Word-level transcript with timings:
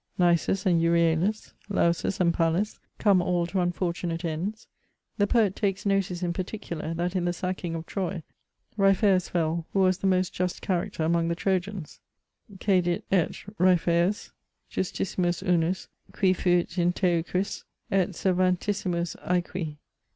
Nisus 0.17 0.65
and 0.65 0.81
Euryalus, 0.81 1.53
Lausus 1.69 2.19
and 2.19 2.33
Pallas, 2.33 2.79
come 2.97 3.21
all 3.21 3.45
to 3.45 3.59
unfortunate 3.59 4.25
ends. 4.25 4.65
The 5.19 5.27
poet 5.27 5.55
takes 5.55 5.85
notice 5.85 6.23
in 6.23 6.33
particular, 6.33 6.95
that 6.95 7.15
in 7.15 7.25
the 7.25 7.33
sacking 7.33 7.75
of 7.75 7.85
Troy, 7.85 8.23
Ripheus 8.77 9.29
fell, 9.29 9.67
who 9.73 9.81
was 9.81 9.99
the 9.99 10.07
most 10.07 10.33
just 10.33 10.59
character 10.59 11.03
among 11.03 11.27
the 11.27 11.35
Trojans:' 11.35 11.99
Cadit 12.59 13.03
& 13.07 13.11
Ripheus, 13.59 14.31
justissimus 14.71 15.43
unus 15.47 15.87
Qui 16.13 16.33
fuit 16.33 16.79
in 16.79 16.93
Teucris, 16.93 17.63
& 17.79 17.91
servantissimus 17.91 19.15
æqui. 19.17 19.77